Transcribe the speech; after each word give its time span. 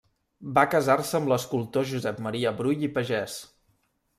Va 0.57 0.61
casar-se 0.69 1.19
amb 1.19 1.29
l'escultor 1.33 1.87
Josep 1.91 2.25
Maria 2.29 2.55
Brull 2.63 2.85
i 2.89 2.91
Pagès. 2.97 3.37